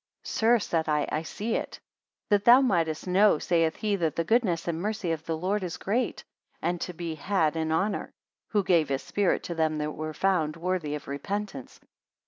Sir, 0.23 0.57
said 0.57 0.89
I, 0.89 1.07
I 1.11 1.21
see 1.21 1.53
it. 1.53 1.73
46 2.29 2.29
That 2.29 2.45
thou 2.45 2.59
mightest 2.59 3.05
know 3.05 3.37
saith 3.37 3.75
he, 3.75 3.95
that 3.97 4.15
the 4.15 4.23
goodness 4.23 4.67
and 4.67 4.81
mercy 4.81 5.11
of 5.11 5.23
the 5.27 5.37
Lord 5.37 5.63
is 5.63 5.77
great, 5.77 6.23
and 6.59 6.81
to 6.81 6.91
be 6.93 7.13
had 7.13 7.55
in 7.55 7.71
honour; 7.71 8.11
who 8.47 8.63
gave 8.63 8.89
his 8.89 9.03
spirit 9.03 9.43
to 9.43 9.53
them 9.53 9.77
that 9.77 9.91
were 9.91 10.15
found 10.15 10.55
worthy 10.57 10.95
of 10.95 11.07
repentance. 11.07 11.79